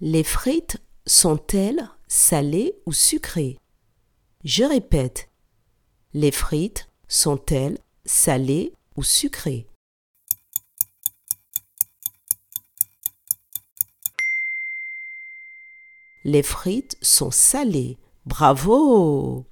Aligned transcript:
Les 0.00 0.22
frites 0.22 0.76
sont-elles 1.06 1.90
salées 2.06 2.72
ou 2.86 2.92
sucrées? 2.92 3.58
Je 4.44 4.62
répète. 4.62 5.28
Les 6.14 6.30
frites 6.30 6.88
sont-elles 7.08 7.78
salées 8.04 8.72
ou 8.94 9.02
sucrées? 9.02 9.66
Les 16.22 16.44
frites 16.44 16.96
sont 17.02 17.32
salées. 17.32 17.98
Bravo 18.24 19.46